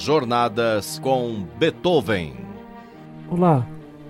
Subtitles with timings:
[0.00, 2.34] Jornadas com Beethoven.
[3.28, 3.68] Olá,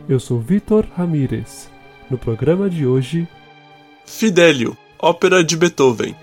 [0.08, 1.68] eu sou Vitor Ramírez.
[2.08, 3.26] No programa de hoje,
[4.06, 6.14] Fidélio, ópera de Beethoven.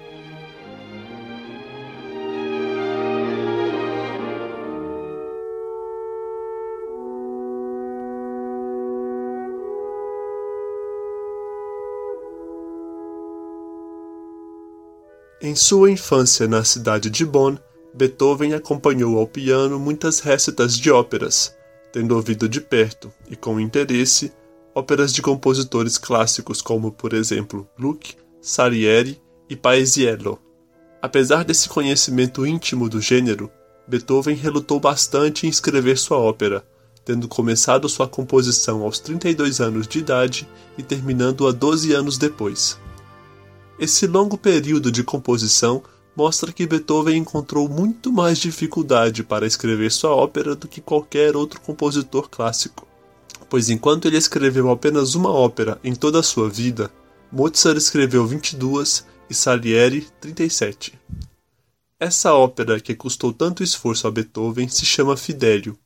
[15.41, 17.57] Em sua infância na cidade de Bonn,
[17.97, 21.55] Beethoven acompanhou ao piano muitas récitas de óperas,
[21.91, 24.31] tendo ouvido de perto e com interesse
[24.75, 30.37] óperas de compositores clássicos como, por exemplo, Gluck, Salieri e Paesiello.
[31.01, 33.49] Apesar desse conhecimento íntimo do gênero,
[33.87, 36.63] Beethoven relutou bastante em escrever sua ópera,
[37.03, 42.77] tendo começado sua composição aos 32 anos de idade e terminando-a 12 anos depois.
[43.79, 45.81] Esse longo período de composição
[46.17, 51.61] mostra que Beethoven encontrou muito mais dificuldade para escrever sua ópera do que qualquer outro
[51.61, 52.87] compositor clássico,
[53.47, 56.91] pois enquanto ele escreveu apenas uma ópera em toda a sua vida,
[57.31, 60.99] Mozart escreveu 22 e Salieri 37.
[61.99, 65.77] Essa ópera que custou tanto esforço a Beethoven se chama Fidélio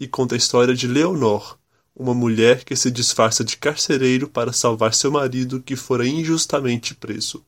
[0.00, 1.56] e conta a história de Leonor,
[1.94, 7.44] uma mulher que se disfarça de carcereiro para salvar seu marido que fora injustamente preso.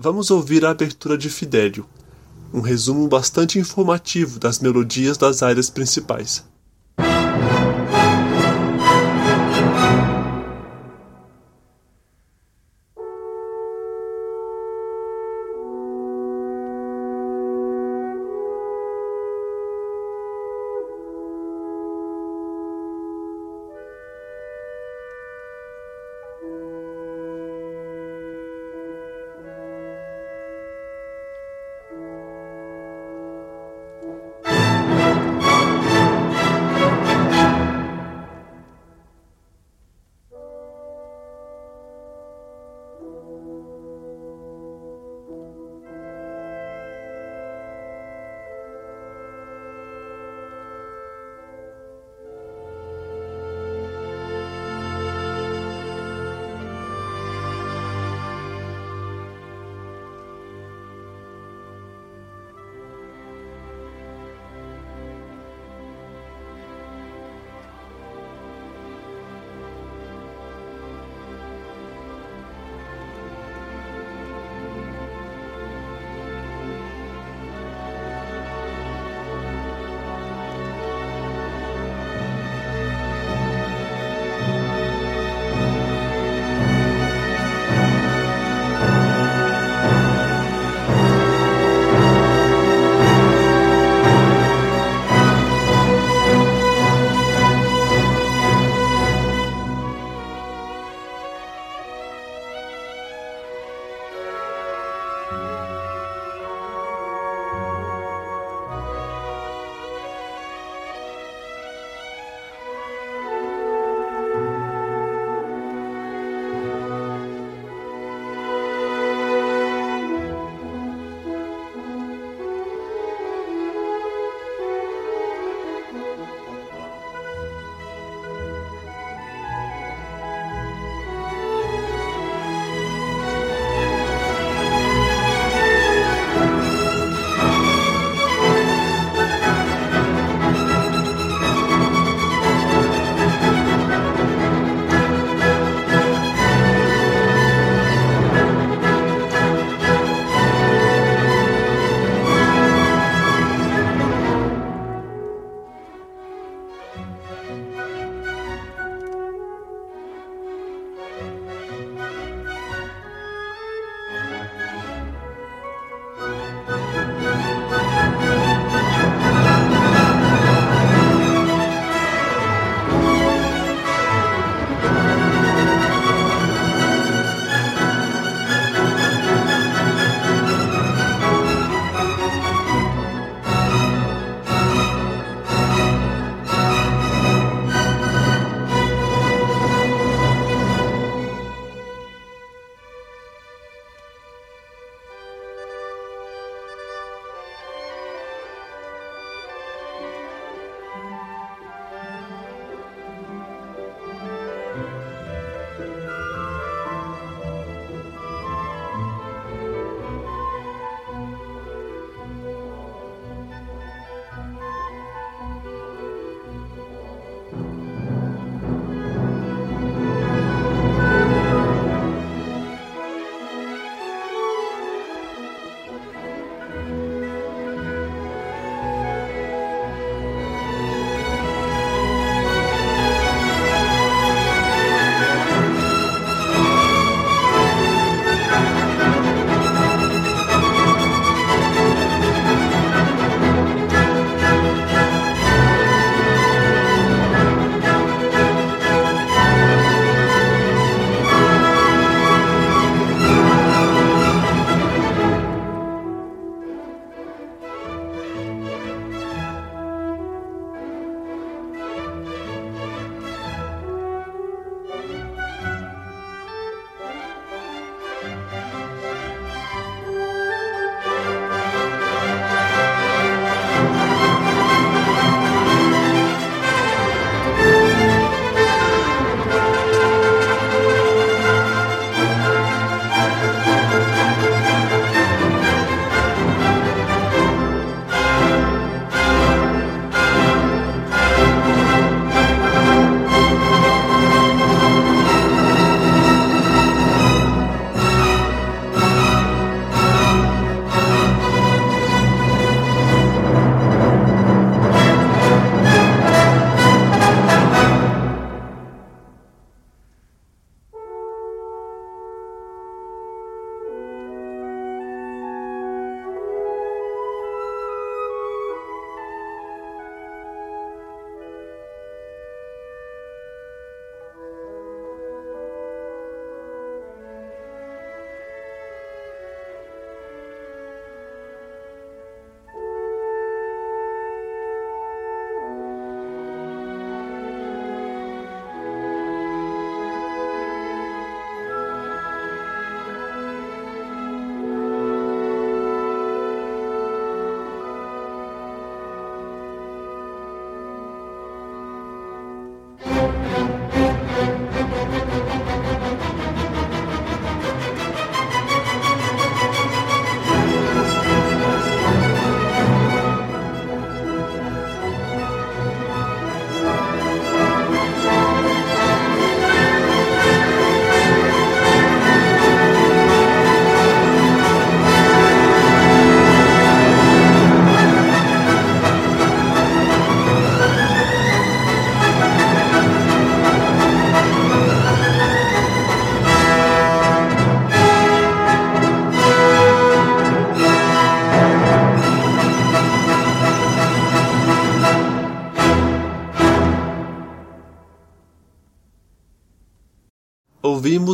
[0.00, 1.84] Vamos ouvir a abertura de Fidélio,
[2.54, 6.44] um resumo bastante informativo das melodias das áreas principais.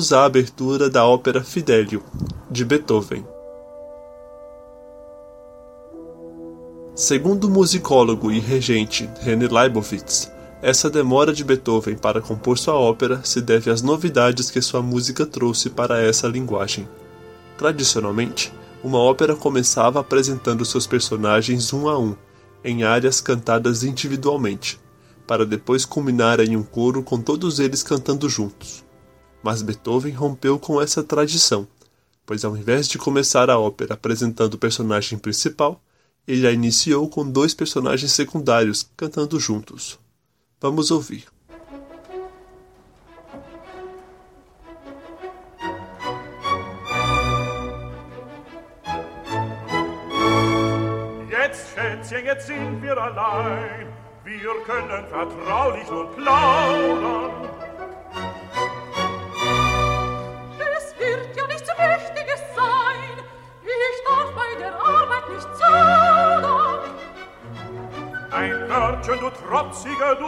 [0.04, 2.02] Ouvimos a abertura da ópera Fidelio,
[2.50, 3.24] de Beethoven.
[6.94, 10.30] Segundo o musicólogo e regente René Leibovitz,
[10.60, 15.24] essa demora de Beethoven para compor sua ópera se deve às novidades que sua música
[15.24, 16.86] trouxe para essa linguagem.
[17.56, 18.52] Tradicionalmente,
[18.82, 22.14] uma ópera começava apresentando seus personagens um a um,
[22.62, 24.78] em áreas cantadas individualmente,
[25.26, 28.83] para depois culminar em um coro com todos eles cantando juntos.
[29.44, 31.68] Mas Beethoven rompeu com essa tradição,
[32.24, 35.78] pois ao invés de começar a ópera apresentando o personagem principal,
[36.26, 39.98] ele a iniciou com dois personagens secundários cantando juntos.
[40.58, 41.26] Vamos ouvir.
[51.74, 53.86] Schätzchen, jetzt sind wir allein.
[54.24, 55.86] Wir können vertraulich
[56.16, 57.63] plaudern.
[69.06, 70.26] Wörtchen, du trotziger Du.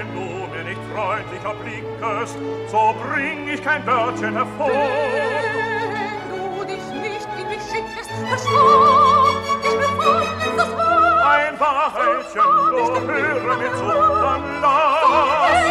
[0.00, 2.36] Wenn du mir nicht freundlicher blickest,
[2.68, 4.70] so bring ich kein Wörtchen hervor.
[4.70, 9.28] Wenn du dich nicht in mich schickest, versprach
[9.62, 11.24] ich mir vollends das Wort.
[11.26, 15.04] Ein Wahrheitchen, so höre mir zu, dann lass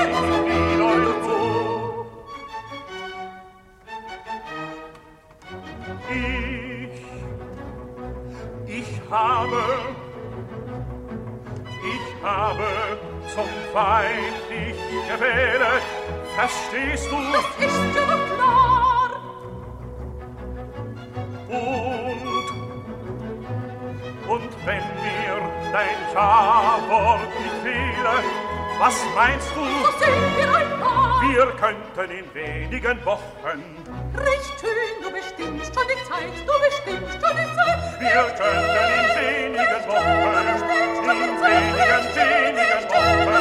[0.06, 1.38] ich wieder zu.
[1.66, 1.73] Ich,
[12.24, 12.64] habe
[13.36, 14.78] zum Feind dich
[15.10, 15.84] gewählt,
[16.36, 17.18] verstehst du?
[17.32, 19.10] Das ist ja doch klar.
[21.50, 22.50] Und,
[24.30, 28.16] und wenn mir dein Ja-Wort nicht fehle,
[28.80, 29.66] was meinst So du?
[30.00, 31.22] sind wir ein Paar.
[31.22, 33.64] Wir könnten in wenigen Wochen,
[34.16, 35.13] Recht schön,
[35.64, 36.54] du bestimmst schon die Zeit, du
[37.22, 37.80] schon die Zeit.
[38.00, 40.60] wir könnten in wenigen Wochen, in
[41.42, 43.32] wenigen, wenigen Wochen,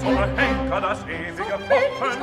[0.00, 2.18] zum Henker das ewige Pochen,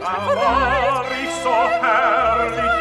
[0.00, 2.73] da war ich so herrlich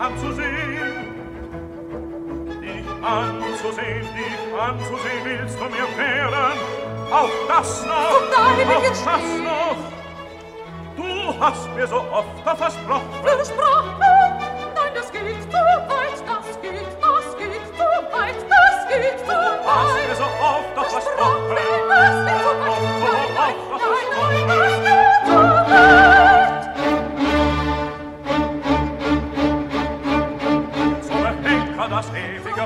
[0.00, 1.14] anzusehen?
[2.60, 6.58] Dich anzusehen, dich anzusehen willst du mir wehren?
[7.10, 9.44] Auch das noch, jetzt das stehen.
[9.44, 9.76] noch.
[10.96, 17.36] Du hast mir so oft versprochen, Versprochen, nein, das geht zu weit, das geht, das
[17.38, 19.32] geht zu weit, das geht zu
[19.66, 20.16] hast mir weit.
[20.16, 21.56] so oft Versprochen,
[21.88, 22.90] das geht zu weit,
[23.36, 24.69] nein, nein, nein, nein,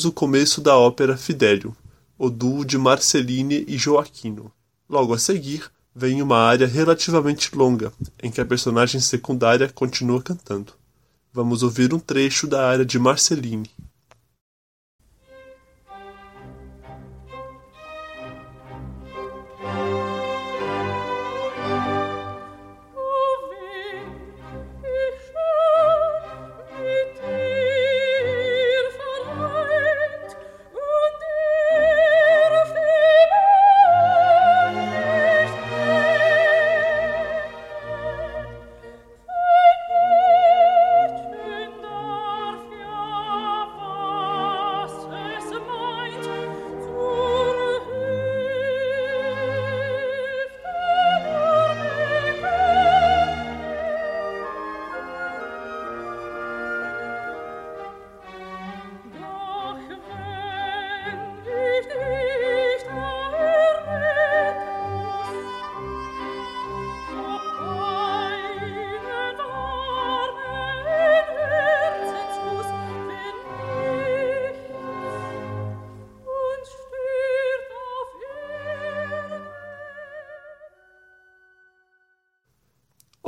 [0.00, 1.76] Ouvimos o começo da ópera Fidelio,
[2.16, 4.50] o duo de Marceline e Joaquino.
[4.88, 7.92] Logo a seguir, vem uma área relativamente longa,
[8.22, 10.72] em que a personagem secundária continua cantando.
[11.30, 13.70] Vamos ouvir um trecho da área de Marceline.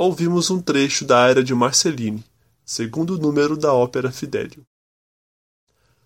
[0.03, 2.23] Ouvimos um trecho da área de Marceline,
[2.65, 4.65] segundo número da ópera Fidelio.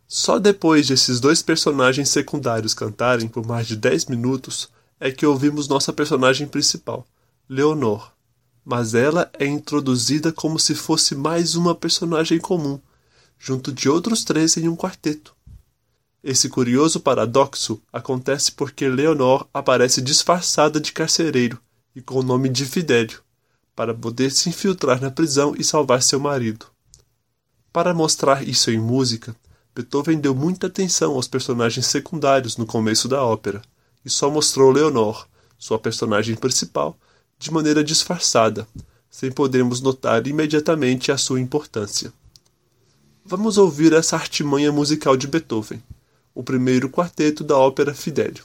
[0.08, 5.68] Só depois desses dois personagens secundários cantarem por mais de dez minutos é que ouvimos
[5.68, 7.08] nossa personagem principal,
[7.50, 8.12] Leonor.
[8.64, 12.80] Mas ela é introduzida como se fosse mais uma personagem comum,
[13.40, 15.36] junto de outros três em um quarteto.
[16.24, 21.60] Esse curioso paradoxo acontece porque Leonor aparece disfarçada de carcereiro
[21.96, 23.22] e com o nome de Fidélio,
[23.78, 26.66] para poder se infiltrar na prisão e salvar seu marido.
[27.72, 29.36] Para mostrar isso em música,
[29.76, 33.62] Beethoven deu muita atenção aos personagens secundários no começo da ópera
[34.04, 35.28] e só mostrou Leonor,
[35.60, 36.98] sua personagem principal,
[37.38, 38.68] de maneira disfarçada,
[39.12, 42.12] sem podermos notar imediatamente a sua importância.
[43.24, 45.84] Vamos ouvir essa artimanha musical de Beethoven,
[46.34, 48.44] o primeiro quarteto da ópera Fidelio.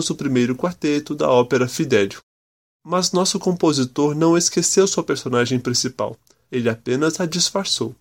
[0.00, 2.22] Ouvimos o primeiro quarteto da ópera Fidelio.
[2.82, 6.16] Mas nosso compositor não esqueceu sua personagem principal,
[6.50, 7.94] ele apenas a disfarçou.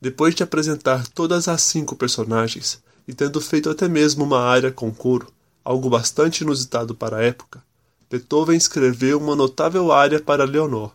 [0.00, 4.92] Depois de apresentar todas as cinco personagens, e tendo feito até mesmo uma área com
[4.92, 5.28] coro,
[5.64, 7.62] algo bastante inusitado para a época,
[8.10, 10.90] Beethoven escreveu uma notável área para Leonor.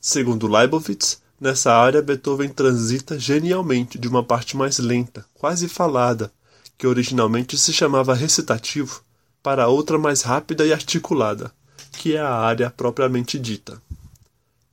[0.00, 6.32] Segundo Leibowitz, nessa área Beethoven transita genialmente de uma parte mais lenta, quase falada,
[6.76, 9.04] que originalmente se chamava recitativo,
[9.42, 11.52] para outra mais rápida e articulada,
[11.92, 13.80] que é a área propriamente dita.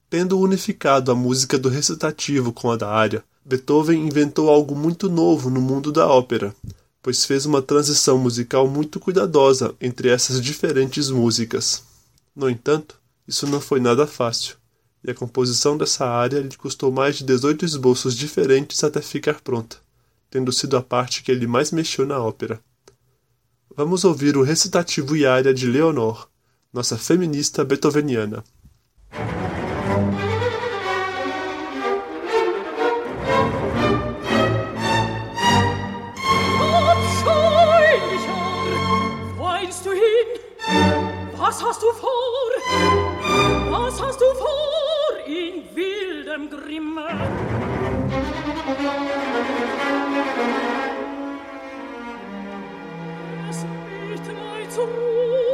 [0.10, 5.49] Tendo unificado a música do recitativo com a da área, Beethoven inventou algo muito novo
[5.49, 6.55] no mundo da ópera,
[7.01, 11.84] pois fez uma transição musical muito cuidadosa entre essas diferentes músicas.
[12.36, 14.55] No entanto, isso não foi nada fácil,
[15.03, 19.77] e a composição dessa área lhe custou mais de 18 esboços diferentes até ficar pronta,
[20.29, 22.60] tendo sido a parte que ele mais mexeu na ópera.
[23.80, 26.28] Vamos ouvir o recitativo e área de Leonor,
[26.74, 28.44] nossa feminista beethoveniana.
[54.80, 55.49] zu.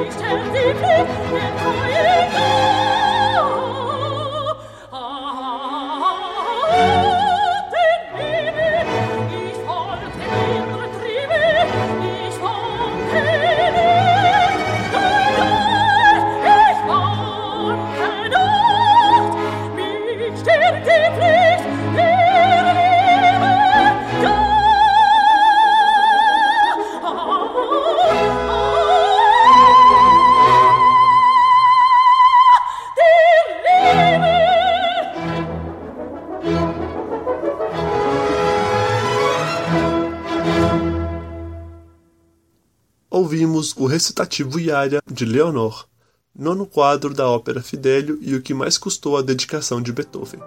[0.00, 1.91] Ich sterbe sie,
[44.02, 45.86] Recitativo Iária de Leonor,
[46.36, 50.41] nono quadro da ópera Fidelio e o que mais custou a dedicação de Beethoven.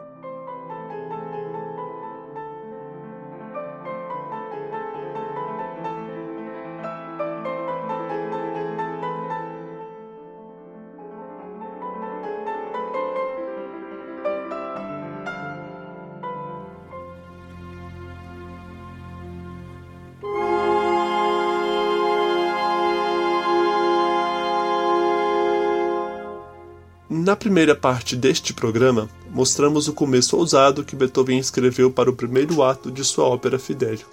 [27.25, 32.61] Na primeira parte deste programa, mostramos o começo ousado que Beethoven escreveu para o primeiro
[32.61, 34.05] ato de sua ópera Fidelio,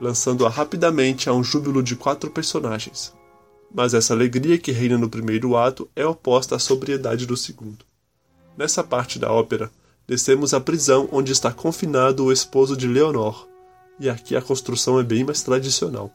[0.00, 3.12] lançando-a rapidamente a um júbilo de quatro personagens.
[3.70, 7.84] Mas essa alegria que reina no primeiro ato é oposta à sobriedade do segundo.
[8.56, 9.70] Nessa parte da ópera,
[10.08, 13.46] descemos à prisão onde está confinado o esposo de Leonor,
[14.00, 16.10] e aqui a construção é bem mais tradicional.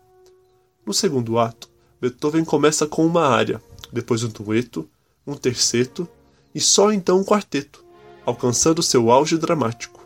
[0.84, 1.70] No segundo ato,
[2.02, 3.62] Beethoven começa com uma área,
[3.94, 4.90] depois um dueto,
[5.28, 6.10] um terceto
[6.54, 7.84] e só então um quarteto,
[8.26, 10.06] alcançando seu auge dramático.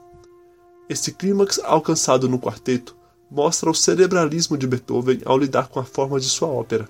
[0.90, 2.96] Esse clímax alcançado no quarteto
[3.30, 6.88] mostra o cerebralismo de Beethoven ao lidar com a forma de sua ópera,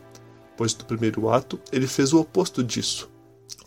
[0.58, 3.10] pois no primeiro ato ele fez o oposto disso,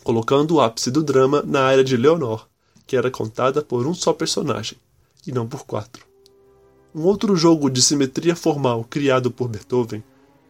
[0.05, 2.46] colocando o ápice do drama na área de Leonor,
[2.87, 4.79] que era contada por um só personagem,
[5.27, 6.07] e não por quatro.
[6.94, 10.03] Um outro jogo de simetria formal criado por Beethoven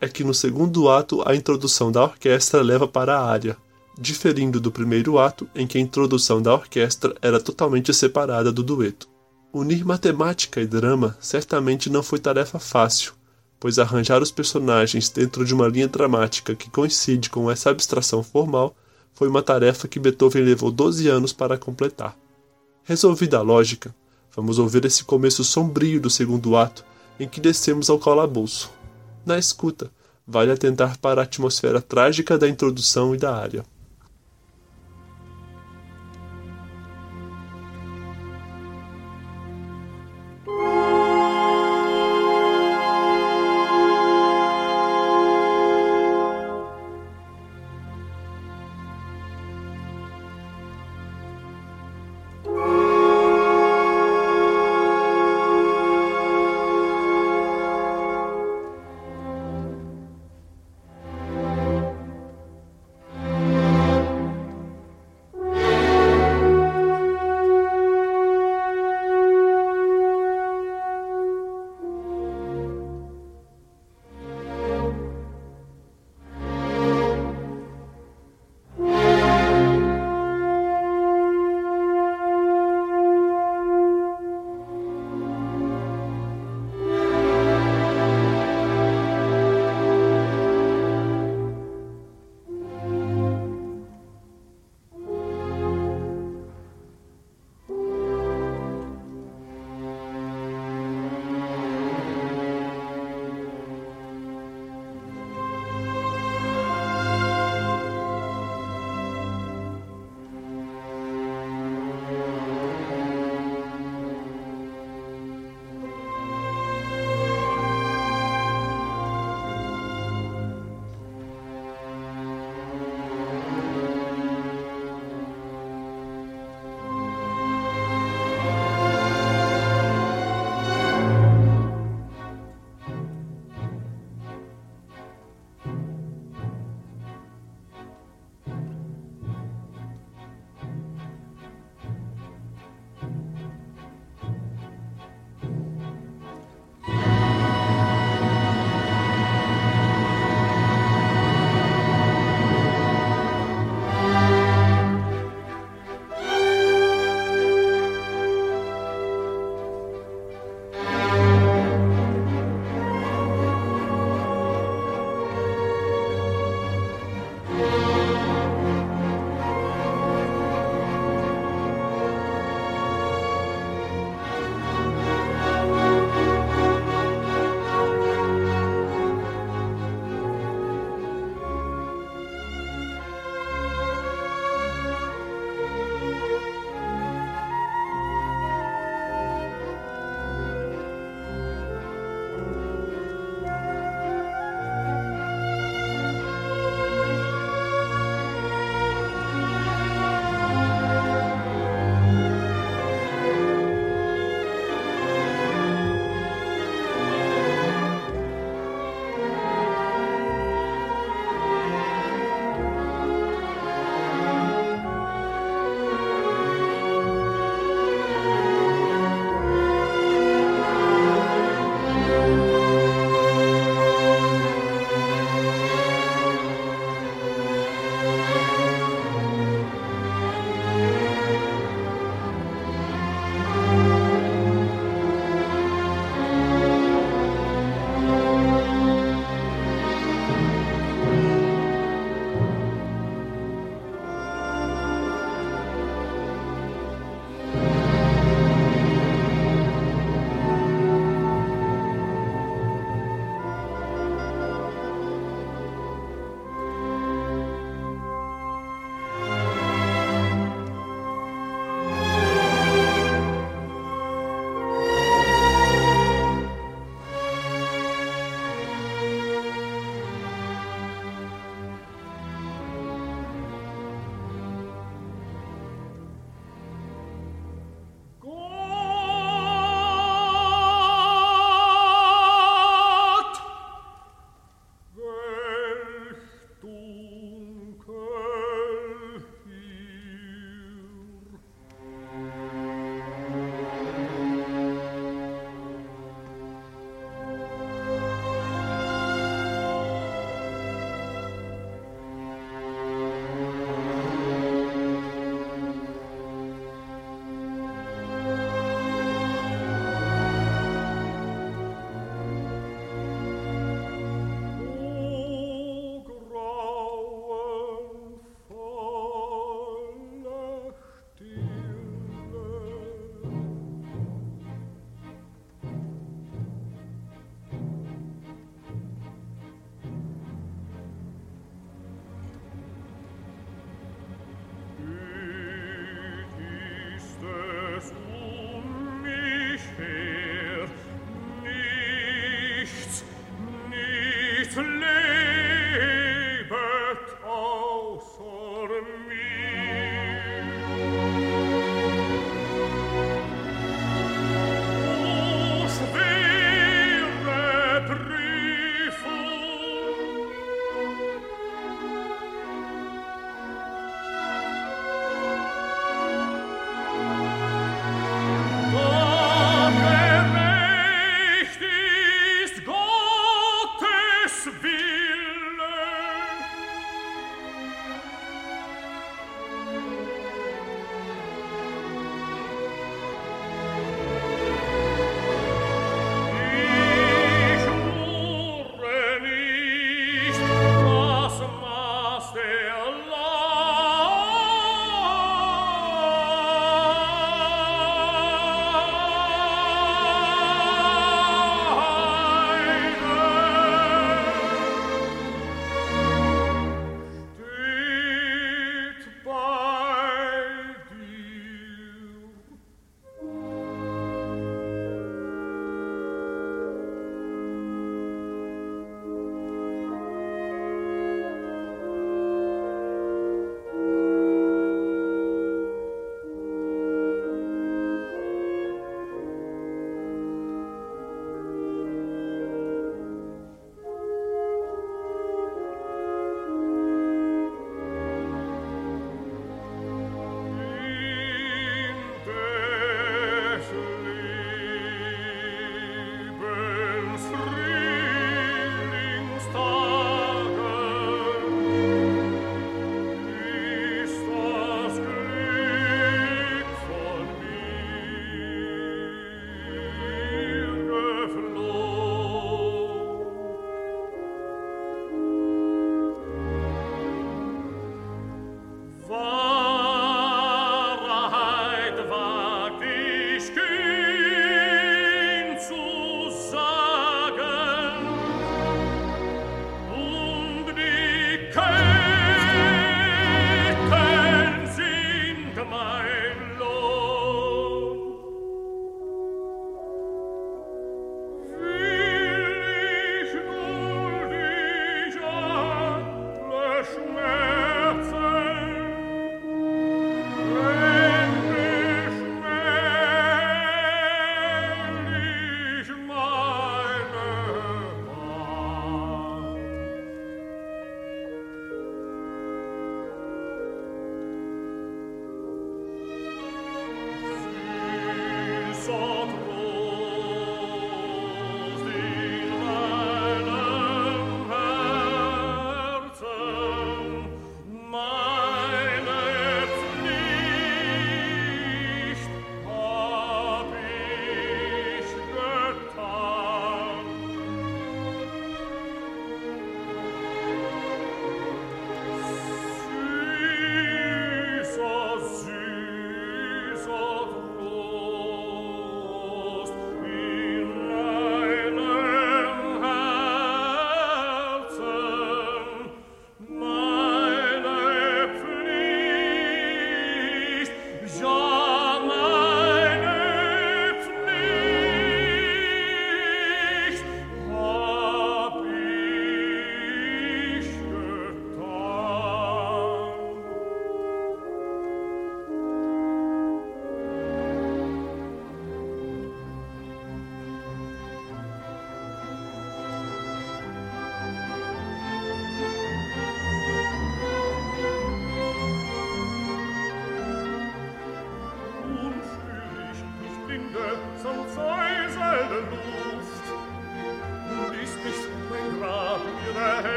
[0.00, 3.56] é que no segundo ato a introdução da orquestra leva para a área,
[3.98, 9.08] diferindo do primeiro ato em que a introdução da orquestra era totalmente separada do dueto.
[9.52, 13.12] Unir matemática e drama certamente não foi tarefa fácil,
[13.60, 18.74] pois arranjar os personagens dentro de uma linha dramática que coincide com essa abstração formal
[19.12, 22.16] foi uma tarefa que Beethoven levou 12 anos para completar.
[22.82, 23.94] Resolvida a lógica,
[24.34, 26.84] vamos ouvir esse começo sombrio do segundo ato
[27.18, 28.72] em que descemos ao calabouço.
[29.24, 29.90] Na escuta,
[30.26, 33.64] vale atentar para a atmosfera trágica da introdução e da área.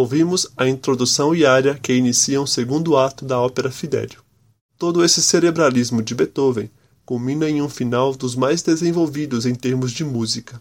[0.00, 4.22] Ouvimos a introdução e área que iniciam o segundo ato da ópera Fidelio.
[4.78, 6.70] Todo esse cerebralismo de Beethoven
[7.04, 10.58] culmina em um final dos mais desenvolvidos em termos de música.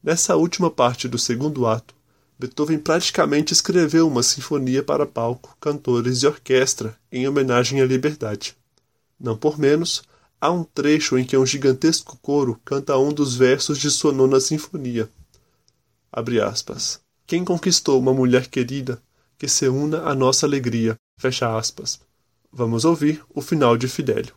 [0.00, 1.92] Nessa última parte do segundo ato,
[2.38, 8.56] Beethoven praticamente escreveu uma sinfonia para palco, cantores e orquestra em homenagem à liberdade.
[9.18, 10.04] Não por menos,
[10.40, 14.38] há um trecho em que um gigantesco coro canta um dos versos de sua nona
[14.38, 15.10] sinfonia.
[16.12, 17.00] Abre aspas.
[17.30, 19.00] Quem conquistou uma mulher querida
[19.38, 20.96] que se una à nossa alegria?
[21.16, 22.00] Fecha aspas.
[22.52, 24.34] Vamos ouvir o final de Fidélio.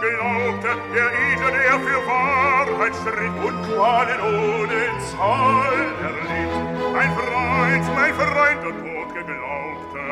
[0.00, 4.80] Geglaubte, der Edle, der für Wahrheit stritt und Qualen ohne
[5.10, 6.52] Zahl erlitt.
[6.92, 10.04] Mein Freund, mein Freund, der Tod geglaubte.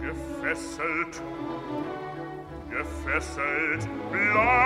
[0.00, 1.22] Gefesselt
[2.70, 4.61] gefesselt bleicht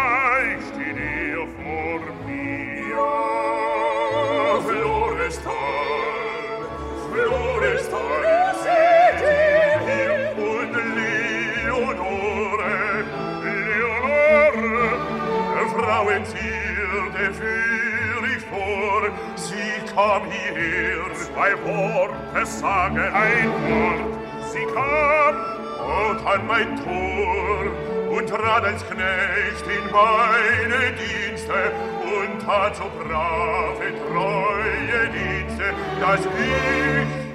[17.34, 25.56] führ ich vor, sie kam hierher, zwei Worte sagen, ein Wort, sie kam
[25.86, 31.72] und an mein Tor und trat als Knecht in meine Dienste
[32.02, 37.26] und tat so brave, treue Dienste, dass ich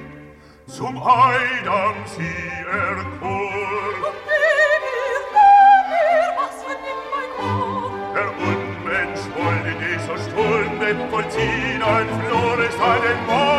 [0.74, 3.52] zum Eidam sie erkor.
[12.84, 13.51] I didn't morgen.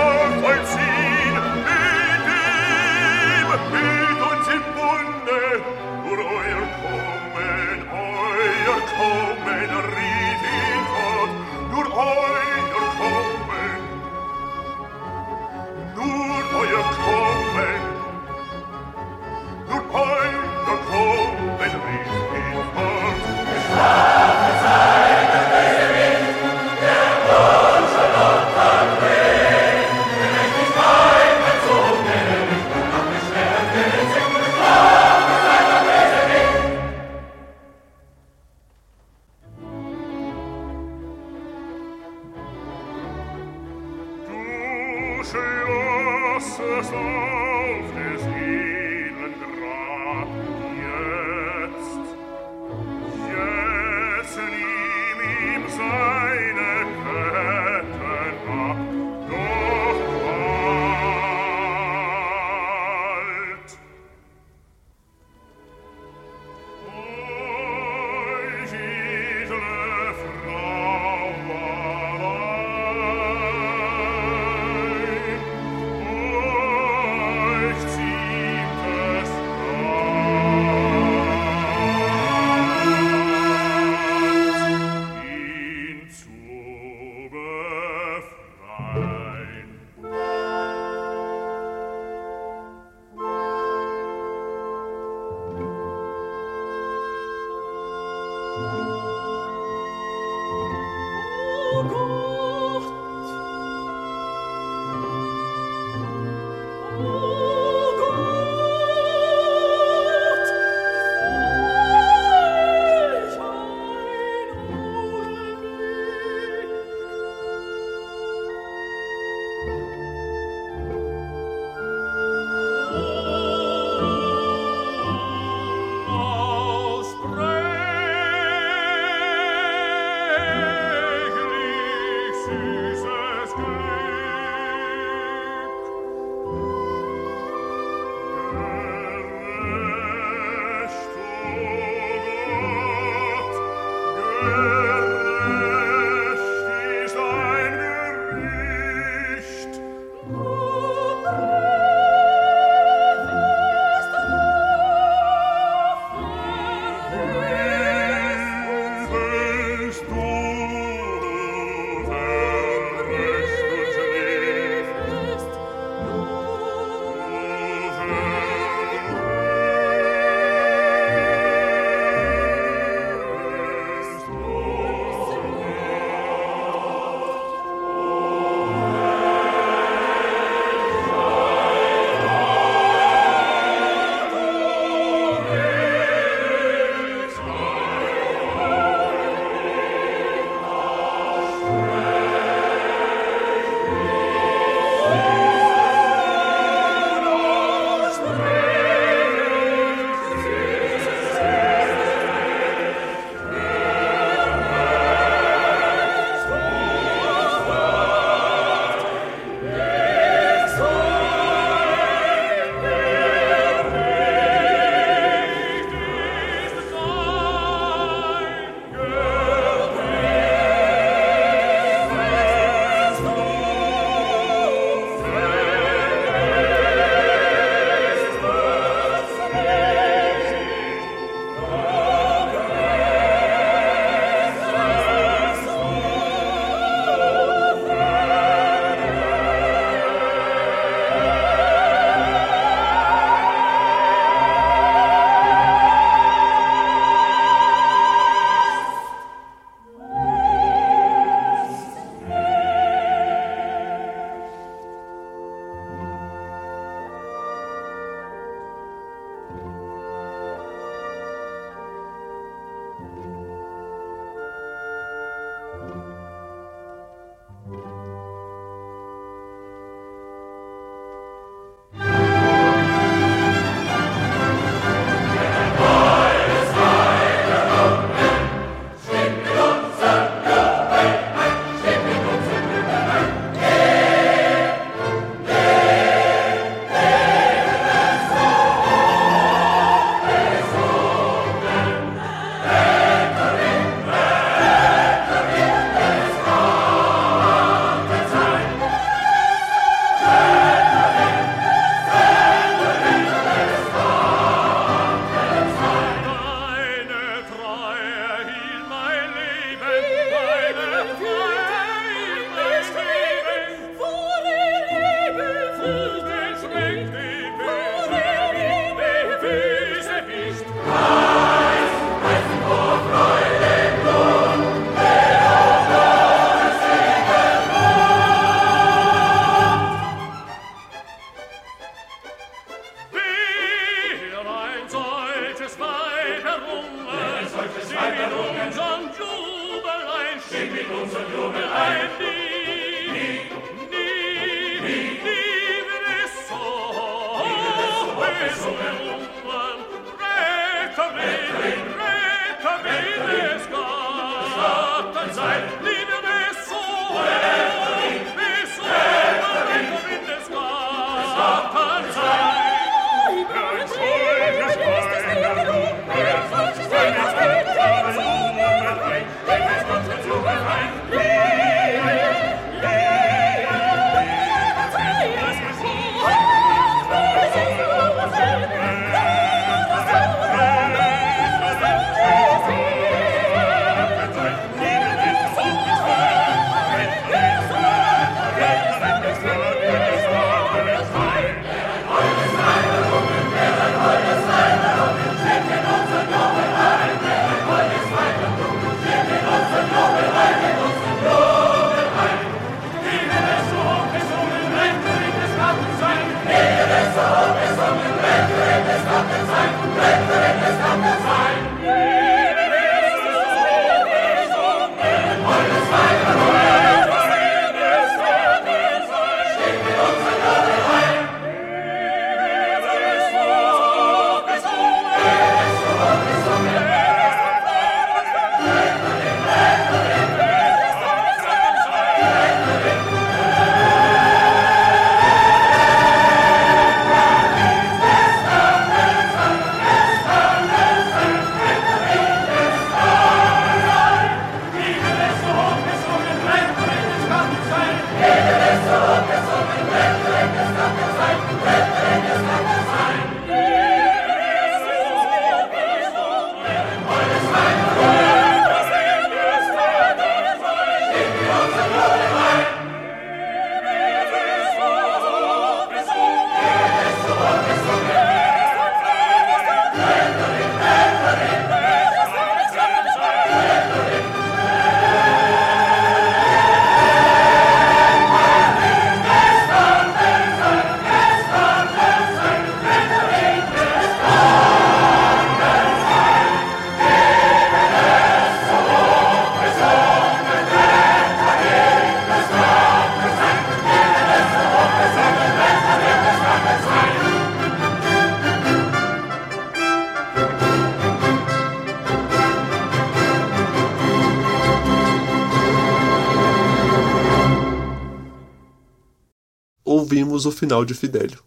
[510.46, 511.42] O final de Fidelio,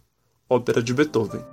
[0.48, 1.44] ópera de Beethoven.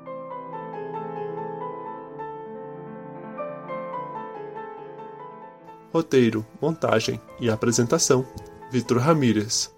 [5.94, 8.26] Roteiro, montagem e apresentação:
[8.72, 9.72] Vitor Ramírez.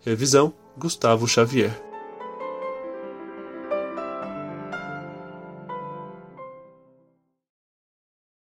[0.00, 1.85] Revisão: Gustavo Xavier.